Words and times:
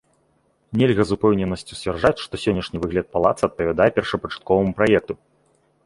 Нельга 0.81 1.03
з 1.09 1.17
упэўненасцю 1.17 1.73
сцвярджаць, 1.79 2.23
што 2.25 2.33
сённяшні 2.47 2.77
выгляд 2.87 3.05
палаца 3.19 3.43
адпавядае 3.53 3.89
першапачатковаму 3.99 4.71
праекту. 4.81 5.13